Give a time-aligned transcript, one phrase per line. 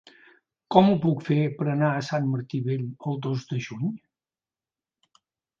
[0.75, 3.93] Com ho puc fer per anar a Sant Martí Vell el dos de juny?